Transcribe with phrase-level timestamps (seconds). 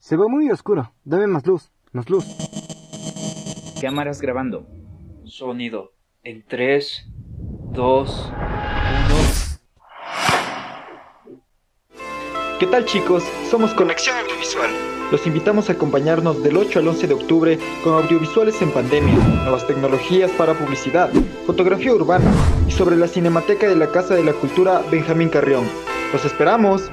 [0.00, 0.92] Se ve muy oscuro.
[1.04, 1.70] Dame más luz.
[1.92, 2.24] Más luz.
[3.82, 4.66] Cámaras grabando.
[5.24, 5.92] Sonido.
[6.24, 7.06] En 3,
[7.72, 8.32] 2,
[11.26, 11.38] 1.
[12.58, 13.22] ¿Qué tal chicos?
[13.50, 14.70] Somos Conexión Audiovisual.
[15.12, 19.66] Los invitamos a acompañarnos del 8 al 11 de octubre con audiovisuales en pandemia, nuevas
[19.66, 21.10] tecnologías para publicidad,
[21.46, 22.32] fotografía urbana
[22.66, 25.64] y sobre la Cinemateca de la Casa de la Cultura Benjamín Carrión.
[26.12, 26.90] ¡Los esperamos!